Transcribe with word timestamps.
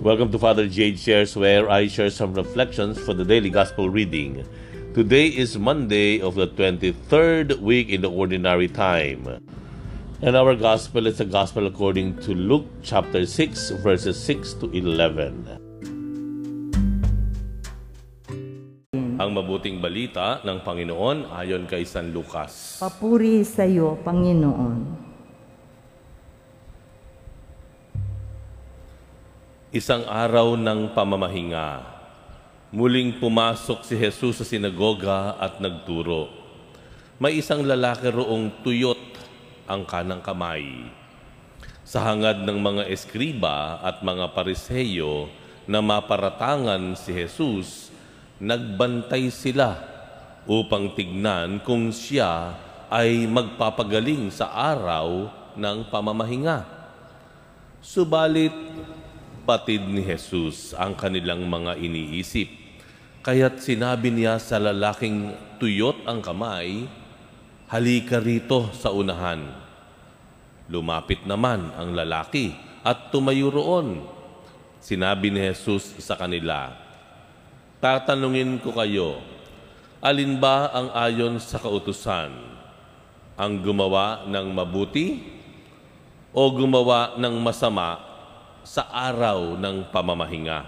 Welcome 0.00 0.32
to 0.32 0.40
Father 0.40 0.64
Jade 0.64 0.96
Shares, 0.96 1.36
where 1.36 1.68
I 1.68 1.84
share 1.84 2.08
some 2.08 2.32
reflections 2.32 2.96
for 2.96 3.12
the 3.12 3.20
daily 3.20 3.52
gospel 3.52 3.92
reading. 3.92 4.48
Today 4.96 5.28
is 5.28 5.60
Monday 5.60 6.24
of 6.24 6.40
the 6.40 6.48
23rd 6.48 7.60
week 7.60 7.92
in 7.92 8.00
the 8.00 8.08
ordinary 8.08 8.64
time. 8.64 9.28
And 10.24 10.40
our 10.40 10.56
gospel 10.56 11.04
is 11.04 11.20
the 11.20 11.28
gospel 11.28 11.68
according 11.68 12.16
to 12.24 12.32
Luke 12.32 12.64
chapter 12.80 13.28
6, 13.28 13.76
verses 13.84 14.16
6 14.24 14.64
to 14.64 14.72
11. 14.72 15.60
Ang 19.20 19.30
mabuting 19.36 19.84
balita 19.84 20.40
ng 20.48 20.64
Panginoon 20.64 21.28
ayon 21.28 21.68
kay 21.68 21.84
San 21.84 22.16
Lucas. 22.16 22.80
Papuri 22.80 23.44
sa 23.44 23.68
iyo, 23.68 24.00
Panginoon. 24.00 25.09
Isang 29.70 30.02
araw 30.10 30.58
ng 30.58 30.98
pamamahinga, 30.98 31.78
muling 32.74 33.22
pumasok 33.22 33.86
si 33.86 33.94
Jesus 33.94 34.42
sa 34.42 34.46
sinagoga 34.46 35.38
at 35.38 35.62
nagturo. 35.62 36.26
May 37.22 37.38
isang 37.38 37.62
lalaki 37.62 38.10
roong 38.10 38.66
tuyot 38.66 38.98
ang 39.70 39.86
kanang 39.86 40.26
kamay. 40.26 40.90
Sa 41.86 42.02
hangad 42.02 42.42
ng 42.42 42.58
mga 42.58 42.90
eskriba 42.90 43.78
at 43.86 44.02
mga 44.02 44.34
pariseyo 44.34 45.30
na 45.70 45.78
maparatangan 45.78 46.98
si 46.98 47.14
Jesus, 47.14 47.94
nagbantay 48.42 49.30
sila 49.30 49.78
upang 50.50 50.98
tignan 50.98 51.62
kung 51.62 51.94
siya 51.94 52.58
ay 52.90 53.22
magpapagaling 53.30 54.34
sa 54.34 54.50
araw 54.50 55.30
ng 55.54 55.86
pamamahinga. 55.94 56.66
Subalit, 57.78 58.50
kapatid 59.50 59.82
ni 59.82 60.06
Jesus 60.06 60.78
ang 60.78 60.94
kanilang 60.94 61.42
mga 61.42 61.74
iniisip. 61.74 62.46
Kaya't 63.18 63.58
sinabi 63.58 64.14
niya 64.14 64.38
sa 64.38 64.62
lalaking 64.62 65.34
tuyot 65.58 66.06
ang 66.06 66.22
kamay, 66.22 66.86
halika 67.66 68.22
rito 68.22 68.70
sa 68.70 68.94
unahan. 68.94 69.42
Lumapit 70.70 71.26
naman 71.26 71.66
ang 71.74 71.98
lalaki 71.98 72.54
at 72.86 73.10
tumayo 73.10 73.50
roon. 73.50 74.06
Sinabi 74.78 75.34
ni 75.34 75.42
Jesus 75.50 75.98
sa 75.98 76.14
kanila, 76.14 76.70
Tatanungin 77.82 78.62
ko 78.62 78.70
kayo, 78.70 79.18
alin 79.98 80.38
ba 80.38 80.70
ang 80.70 80.94
ayon 80.94 81.42
sa 81.42 81.58
kautusan? 81.58 82.30
Ang 83.34 83.66
gumawa 83.66 84.30
ng 84.30 84.46
mabuti 84.46 85.26
o 86.30 86.54
gumawa 86.54 87.18
ng 87.18 87.34
masama 87.42 88.09
sa 88.64 88.86
araw 88.88 89.56
ng 89.56 89.88
pamamahinga. 89.88 90.66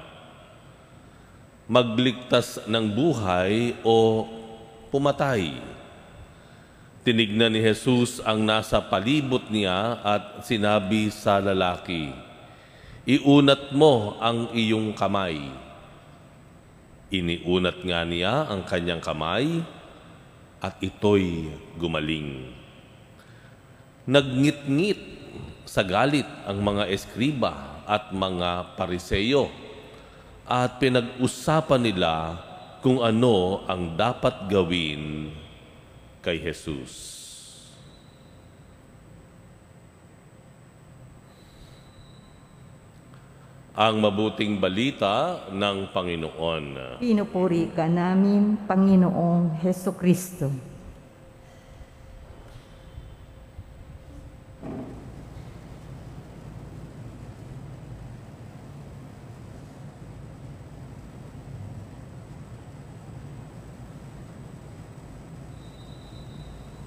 Magligtas 1.68 2.60
ng 2.68 2.86
buhay 2.92 3.78
o 3.86 4.26
pumatay. 4.92 5.56
Tinignan 7.02 7.50
ni 7.50 7.60
Jesus 7.64 8.22
ang 8.22 8.44
nasa 8.46 8.78
palibot 8.78 9.50
niya 9.50 9.98
at 10.04 10.46
sinabi 10.46 11.10
sa 11.10 11.42
lalaki, 11.42 12.14
Iunat 13.02 13.74
mo 13.74 14.14
ang 14.22 14.54
iyong 14.54 14.94
kamay. 14.94 15.50
Iniunat 17.10 17.82
nga 17.82 18.06
niya 18.06 18.46
ang 18.46 18.62
kanyang 18.62 19.02
kamay 19.02 19.66
at 20.62 20.78
ito'y 20.78 21.50
gumaling. 21.74 22.54
Nagngit-ngit 24.06 25.00
sa 25.66 25.82
galit 25.82 26.26
ang 26.46 26.62
mga 26.62 26.86
eskriba 26.86 27.71
at 27.92 28.08
mga 28.08 28.72
pariseyo 28.72 29.52
at 30.48 30.80
pinag-usapan 30.80 31.82
nila 31.84 32.40
kung 32.80 33.04
ano 33.04 33.68
ang 33.68 33.92
dapat 33.92 34.48
gawin 34.48 35.28
kay 36.24 36.40
Jesus. 36.40 37.20
Ang 43.72 44.04
mabuting 44.04 44.60
balita 44.60 45.48
ng 45.48 45.88
Panginoon. 45.92 46.64
Pinupuri 47.00 47.72
ka 47.72 47.88
namin, 47.88 48.60
Panginoong 48.68 49.64
Heso 49.64 49.96
Kristo. 49.96 50.71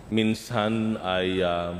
Minsan 0.09 1.01
ay 1.01 1.41
uh, 1.41 1.73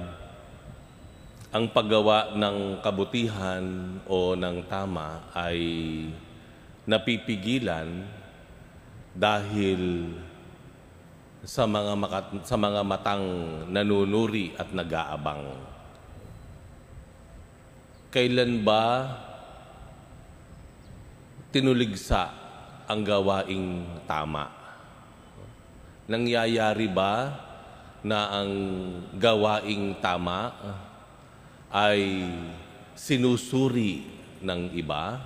ang 1.53 1.71
paggawa 1.71 2.33
ng 2.35 2.81
kabutihan 2.81 3.63
o 4.09 4.33
ng 4.33 4.65
tama 4.65 5.29
ay 5.31 5.59
napipigilan 6.83 8.03
dahil 9.15 10.11
sa 11.45 11.63
mga 11.69 11.93
makat, 11.95 12.25
sa 12.43 12.57
mga 12.57 12.81
matang 12.81 13.25
nanunuri 13.69 14.57
at 14.57 14.73
nag-aabang. 14.73 15.45
Kailan 18.09 18.65
ba 18.65 19.15
tinuligsa 21.53 22.33
ang 22.89 23.05
gawaing 23.05 23.85
tama? 24.09 24.49
Nangyayari 26.09 26.89
ba 26.89 27.45
na 28.05 28.29
ang 28.37 28.53
gawaing 29.17 29.97
tama 29.97 30.53
ay 31.73 32.29
sinusuri 32.93 34.05
ng 34.45 34.77
iba. 34.77 35.17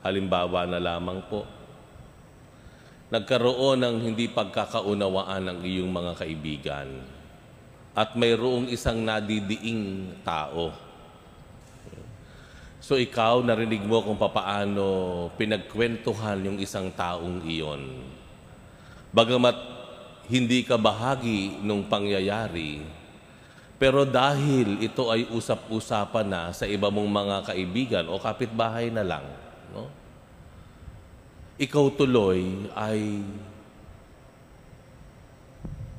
Halimbawa 0.00 0.64
na 0.64 0.80
lamang 0.80 1.20
po, 1.28 1.44
nagkaroon 3.12 3.84
ng 3.84 3.96
hindi 4.08 4.24
pagkakaunawaan 4.32 5.52
ng 5.52 5.58
iyong 5.68 5.92
mga 5.92 6.12
kaibigan 6.24 6.88
at 7.92 8.16
mayroong 8.16 8.72
isang 8.72 9.04
nadidiing 9.04 10.16
tao. 10.24 10.72
So 12.80 12.96
ikaw, 12.96 13.44
narinig 13.44 13.84
mo 13.84 14.00
kung 14.00 14.16
papaano 14.16 15.28
pinagkwentuhan 15.36 16.40
yung 16.44 16.58
isang 16.60 16.88
taong 16.92 17.44
iyon. 17.48 18.00
Bagamat 19.08 19.73
hindi 20.30 20.64
ka 20.64 20.80
bahagi 20.80 21.60
ng 21.60 21.84
pangyayari, 21.84 22.80
pero 23.76 24.06
dahil 24.08 24.80
ito 24.80 25.10
ay 25.12 25.28
usap-usapan 25.28 26.26
na 26.26 26.42
sa 26.54 26.64
iba 26.64 26.88
mong 26.88 27.10
mga 27.10 27.36
kaibigan 27.52 28.04
o 28.08 28.16
kapitbahay 28.16 28.88
na 28.88 29.04
lang, 29.04 29.26
no? 29.74 29.90
ikaw 31.60 31.86
tuloy 31.94 32.70
ay 32.74 33.22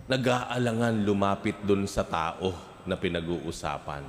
nag-aalangan 0.05 1.01
lumapit 1.01 1.57
dun 1.65 1.89
sa 1.89 2.05
tao 2.05 2.53
na 2.85 2.93
pinag-uusapan. 2.93 4.05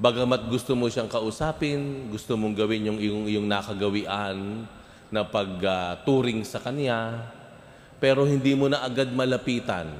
Bagamat 0.00 0.48
gusto 0.48 0.72
mo 0.72 0.88
siyang 0.88 1.12
kausapin, 1.12 2.08
gusto 2.08 2.32
mong 2.32 2.56
gawin 2.56 2.88
yung 2.88 2.98
iyong, 3.00 3.24
iyong 3.28 3.48
nakagawian 3.48 4.64
na 5.12 5.22
pag-turing 5.28 6.40
uh, 6.40 6.48
sa 6.48 6.56
kanya, 6.56 7.28
pero 8.00 8.24
hindi 8.24 8.56
mo 8.56 8.66
na 8.66 8.80
agad 8.80 9.12
malapitan. 9.12 9.92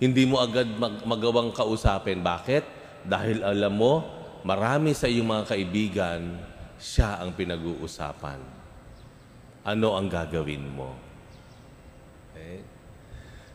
Hindi 0.00 0.24
mo 0.24 0.40
agad 0.40 0.64
mag- 0.64 1.04
magawang 1.04 1.52
kausapin. 1.52 2.24
Bakit? 2.24 2.64
Dahil 3.04 3.44
alam 3.44 3.76
mo, 3.76 4.02
marami 4.42 4.96
sa 4.96 5.04
iyong 5.04 5.28
mga 5.28 5.44
kaibigan, 5.52 6.20
siya 6.80 7.20
ang 7.20 7.36
pinag-uusapan. 7.36 8.40
Ano 9.62 9.92
ang 9.92 10.08
gagawin 10.08 10.64
mo? 10.64 10.96
Okay? 12.32 12.64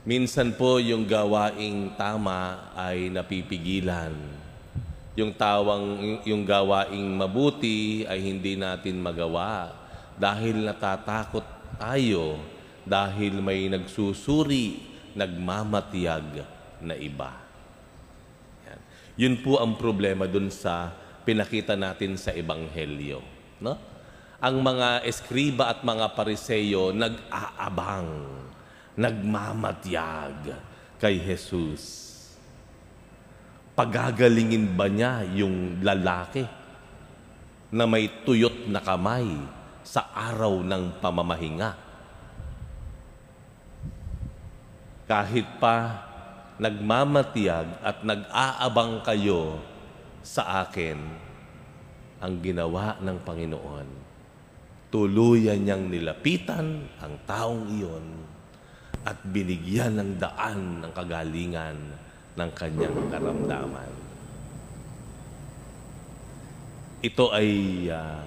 Minsan 0.06 0.54
po 0.58 0.82
yung 0.82 1.06
gawaing 1.06 1.98
tama 1.98 2.74
ay 2.78 3.10
napipigilan. 3.10 4.14
Yung 5.14 5.36
tawang 5.36 6.24
yung 6.24 6.48
gawaing 6.48 7.06
mabuti 7.20 8.08
ay 8.08 8.24
hindi 8.24 8.56
natin 8.56 8.98
magawa 8.98 9.76
dahil 10.16 10.64
natatakot 10.66 11.44
tayo 11.78 12.40
dahil 12.83 13.39
may 13.39 13.69
nagsusuri, 13.69 14.81
nagmamatiyag 15.13 16.44
na 16.81 16.95
iba. 16.98 17.31
Yan. 18.66 18.80
Yun 19.19 19.36
po 19.44 19.62
ang 19.62 19.78
problema 19.78 20.25
dun 20.25 20.50
sa 20.50 20.89
pinakita 21.22 21.78
natin 21.78 22.18
sa 22.18 22.33
Ebanghelyo. 22.33 23.22
No? 23.62 23.78
Ang 24.42 24.66
mga 24.66 25.06
eskriba 25.06 25.69
at 25.69 25.86
mga 25.86 26.18
pariseyo 26.18 26.89
nag-aabang, 26.98 28.10
nagmamatiyag 28.98 30.57
kay 30.98 31.22
Jesus. 31.22 32.10
Pagagalingin 33.77 34.74
ba 34.74 34.89
niya 34.89 35.22
yung 35.38 35.80
lalaki 35.86 36.44
na 37.72 37.88
may 37.88 38.10
tuyot 38.27 38.68
na 38.68 38.84
kamay 38.84 39.25
sa 39.81 40.12
araw 40.12 40.60
ng 40.62 41.00
pamamahinga. 41.00 41.91
Kahit 45.09 45.48
pa 45.57 46.07
nagmamatiyag 46.62 47.81
at 47.81 48.06
nag-aabang 48.06 49.01
kayo 49.01 49.57
sa 50.21 50.65
akin, 50.65 50.98
ang 52.21 52.38
ginawa 52.38 53.01
ng 53.01 53.18
Panginoon, 53.25 53.88
tuluyan 54.94 55.57
niyang 55.65 55.89
nilapitan 55.89 56.86
ang 57.01 57.18
taong 57.25 57.65
iyon 57.74 58.06
at 59.01 59.18
binigyan 59.25 59.98
ng 59.98 60.12
daan 60.21 60.86
ng 60.86 60.92
kagalingan 60.94 61.77
ng 62.38 62.50
kanyang 62.53 63.09
karamdaman. 63.09 63.92
Ito 67.01 67.33
ay 67.33 67.50
uh, 67.89 68.21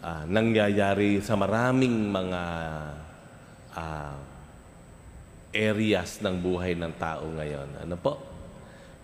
uh, 0.00 0.24
nangyayari 0.24 1.20
sa 1.20 1.36
maraming 1.36 2.08
mga 2.08 2.42
uh, 3.76 4.16
areas 5.50 6.22
ng 6.22 6.34
buhay 6.38 6.78
ng 6.78 6.92
tao 6.94 7.26
ngayon. 7.26 7.68
Ano 7.82 7.98
po? 7.98 8.22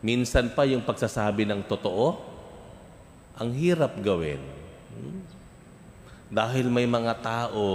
Minsan 0.02 0.54
pa 0.54 0.62
yung 0.62 0.86
pagsasabi 0.86 1.42
ng 1.46 1.66
totoo, 1.66 2.14
ang 3.36 3.50
hirap 3.52 3.98
gawin. 4.00 4.40
Hmm? 4.94 5.20
Dahil 6.30 6.70
may 6.70 6.86
mga 6.86 7.18
tao 7.22 7.66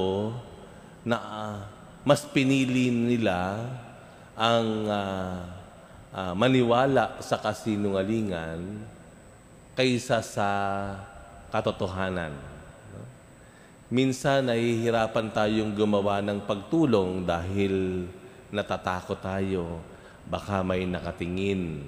na 1.04 1.18
uh, 1.18 1.58
mas 2.02 2.26
pinili 2.26 2.90
nila 2.90 3.62
ang 4.34 4.68
uh, 4.90 5.38
uh, 6.16 6.34
maniwala 6.34 7.20
sa 7.22 7.38
kasinungalingan 7.38 8.82
kaysa 9.76 10.20
sa 10.24 10.50
katotohanan. 11.52 12.34
Minsan 13.92 14.48
nahihirapan 14.48 15.36
tayong 15.36 15.76
gumawa 15.76 16.24
ng 16.24 16.48
pagtulong 16.48 17.28
dahil 17.28 18.08
natatakot 18.51 19.18
tayo. 19.19 19.81
Baka 20.27 20.62
may 20.62 20.86
nakatingin. 20.86 21.81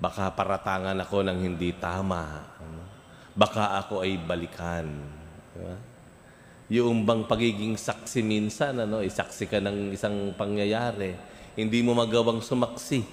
Baka 0.00 0.32
paratangan 0.34 0.98
ako 0.98 1.22
ng 1.22 1.38
hindi 1.38 1.70
tama. 1.76 2.42
Baka 3.36 3.78
ako 3.78 4.02
ay 4.02 4.18
balikan. 4.18 4.88
Diba? 5.54 5.76
Yung 6.72 7.04
bang 7.04 7.28
pagiging 7.28 7.76
saksi 7.76 8.24
minsan, 8.24 8.80
ano, 8.80 9.04
isaksi 9.04 9.46
ka 9.46 9.60
ng 9.60 9.92
isang 9.94 10.32
pangyayari, 10.34 11.14
hindi 11.54 11.78
mo 11.84 11.94
magawang 11.94 12.40
sumaksi. 12.40 13.04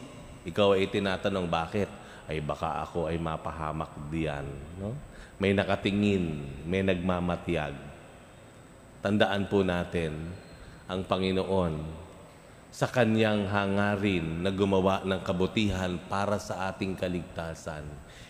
Ikaw 0.47 0.79
ay 0.79 0.89
tinatanong 0.89 1.45
bakit? 1.45 1.89
Ay 2.25 2.41
baka 2.41 2.81
ako 2.81 3.11
ay 3.11 3.21
mapahamak 3.21 3.91
diyan. 4.09 4.47
No? 4.81 4.97
May 5.37 5.53
nakatingin, 5.53 6.47
may 6.65 6.81
nagmamatiyag 6.81 7.91
Tandaan 9.01 9.49
po 9.49 9.65
natin 9.65 10.13
ang 10.85 11.01
Panginoon 11.01 11.73
sa 12.71 12.87
kanyang 12.87 13.51
hangarin 13.51 14.39
na 14.39 14.49
gumawa 14.49 15.03
ng 15.03 15.19
kabutihan 15.27 15.99
para 16.07 16.39
sa 16.39 16.71
ating 16.71 16.95
kaligtasan. 16.95 17.83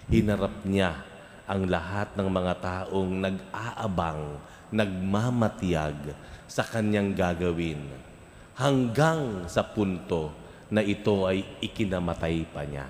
Hinarap 0.09 0.65
niya 0.65 0.97
ang 1.45 1.69
lahat 1.69 2.17
ng 2.17 2.25
mga 2.25 2.53
taong 2.57 3.11
nag-aabang, 3.21 4.41
nagmamatiyag 4.73 6.17
sa 6.49 6.65
kanyang 6.65 7.13
gagawin 7.13 7.85
hanggang 8.57 9.45
sa 9.45 9.61
punto 9.61 10.33
na 10.71 10.81
ito 10.81 11.27
ay 11.29 11.43
ikinamatay 11.61 12.45
pa 12.49 12.65
niya. 12.65 12.87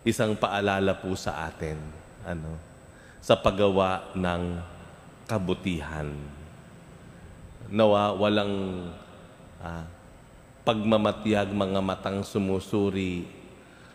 Isang 0.00 0.32
paalala 0.34 0.96
po 0.96 1.12
sa 1.12 1.44
atin, 1.48 1.76
ano, 2.24 2.56
sa 3.20 3.36
paggawa 3.36 4.16
ng 4.16 4.42
kabutihan. 5.28 6.39
Nawa 7.70 8.18
walang 8.18 8.86
ah, 9.62 9.86
pagmamatiyag 10.66 11.54
mga 11.54 11.80
matang 11.80 12.20
sumusuri, 12.26 13.26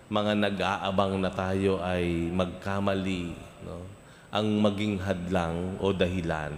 mga 0.07 0.33
nag-aabang 0.36 1.19
na 1.19 1.31
tayo 1.31 1.83
ay 1.83 2.31
magkamali. 2.31 3.36
No? 3.68 3.83
Ang 4.31 4.63
maging 4.63 5.00
hadlang 5.00 5.80
o 5.80 5.92
dahilan 5.95 6.56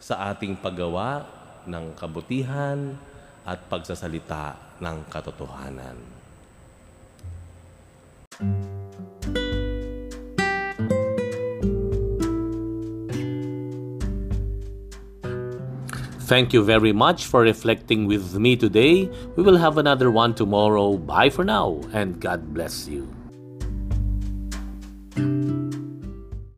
sa 0.00 0.32
ating 0.32 0.60
paggawa 0.60 1.24
ng 1.64 1.96
kabutihan 1.96 2.96
at 3.44 3.60
pagsasalita 3.68 4.56
ng 4.80 5.04
katotohanan. 5.08 6.23
Thank 16.24 16.54
you 16.54 16.64
very 16.64 16.92
much 16.92 17.26
for 17.26 17.42
reflecting 17.42 18.06
with 18.06 18.34
me 18.34 18.56
today. 18.56 19.10
We 19.36 19.42
will 19.42 19.58
have 19.58 19.76
another 19.76 20.10
one 20.10 20.34
tomorrow. 20.34 20.96
Bye 20.96 21.28
for 21.28 21.44
now, 21.44 21.82
and 21.92 22.18
God 22.18 22.54
bless 22.54 22.88
you. 22.88 23.13